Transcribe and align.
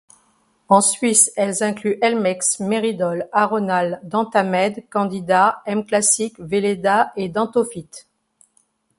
En 0.67 0.81
Suisse 0.81 1.31
elles 1.35 1.61
incluent 1.61 1.99
Elmex, 2.01 2.59
Meridol, 2.59 3.29
Aronal, 3.31 3.99
Dentamed, 4.03 4.83
Candida, 4.89 5.61
M-Classic, 5.67 6.33
Weleda 6.39 7.11
et 7.15 7.29
Dentofit. 7.29 8.07